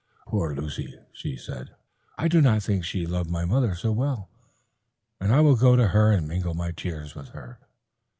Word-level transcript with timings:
"Poor 0.25 0.55
Luce," 0.55 0.77
said 0.77 1.05
she, 1.13 1.37
"I 2.17 2.27
did 2.27 2.43
not 2.43 2.63
think 2.63 2.83
she 2.83 3.05
loved 3.05 3.29
my 3.29 3.45
mother 3.45 3.75
so 3.75 3.91
well. 3.91 4.29
I 5.19 5.41
will 5.41 5.55
go 5.55 5.75
to 5.75 5.89
her 5.89 6.11
and 6.11 6.27
mingle 6.27 6.55
my 6.55 6.71
tears 6.71 7.13
with 7.13 7.27
hers." 7.33 7.57